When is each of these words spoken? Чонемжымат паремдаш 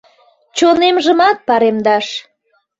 Чонемжымат 0.57 1.37
паремдаш 1.47 2.07